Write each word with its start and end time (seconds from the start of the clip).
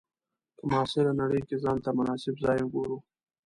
په 0.57 0.63
معاصره 0.71 1.11
نړۍ 1.21 1.41
کې 1.47 1.55
ځان 1.63 1.77
ته 1.85 1.89
مناسب 1.97 2.35
ځای 2.45 2.59
وګورو. 2.63 2.97